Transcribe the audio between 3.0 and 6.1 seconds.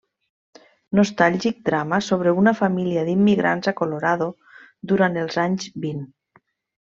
d'immigrants a Colorado durant els anys vint.